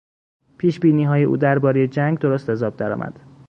پیشبینیهای 0.57 1.23
او 1.23 1.37
دربارهی 1.37 1.87
جنگ 1.87 2.19
درست 2.19 2.49
از 2.49 2.63
آب 2.63 2.75
درآمد. 2.77 3.19